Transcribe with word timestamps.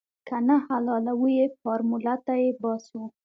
که 0.27 0.35
نه 0.47 0.55
حلالوو 0.67 1.27
يې 1.37 1.45
فارموله 1.61 2.15
تې 2.25 2.43
باسو. 2.61 3.01